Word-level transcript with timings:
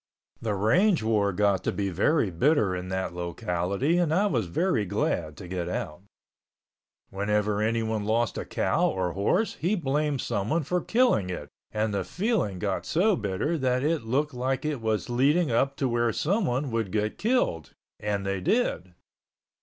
The 0.41 0.55
range 0.55 1.03
war 1.03 1.31
got 1.31 1.63
to 1.63 1.71
be 1.71 1.89
very 1.89 2.31
bitter 2.31 2.75
in 2.75 2.87
that 2.89 3.13
locality 3.13 3.99
and 3.99 4.11
I 4.11 4.25
was 4.25 4.47
very 4.47 4.83
glad 4.83 5.37
to 5.37 5.47
get 5.47 5.69
out. 5.69 6.01
Whenever 7.11 7.61
anyone 7.61 8.03
lost 8.03 8.35
a 8.35 8.43
cow 8.43 8.89
or 8.89 9.11
horse, 9.13 9.57
he 9.57 9.75
blamed 9.75 10.19
someone 10.21 10.63
for 10.63 10.81
killing 10.81 11.29
it 11.29 11.49
and 11.71 11.93
the 11.93 12.03
feeling 12.03 12.57
got 12.57 12.83
so 12.87 13.15
bitter 13.15 13.59
that 13.59 13.83
it 13.83 14.01
looked 14.01 14.33
like 14.33 14.65
it 14.65 14.81
was 14.81 15.07
leading 15.07 15.51
up 15.51 15.75
to 15.75 15.87
where 15.87 16.11
someone 16.11 16.71
would 16.71 16.91
get 16.91 17.19
killed, 17.19 17.73
and 17.99 18.25
they 18.25 18.41
did. 18.41 18.95